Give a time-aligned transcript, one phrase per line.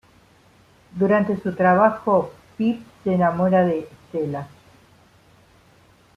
[0.95, 4.47] Durante su trabajo Pip se enamora de Estella.